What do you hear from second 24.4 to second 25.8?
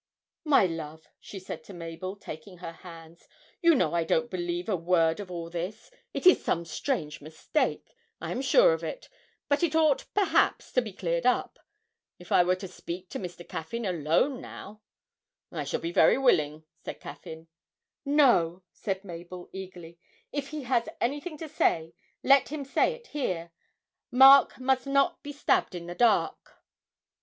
must not be stabbed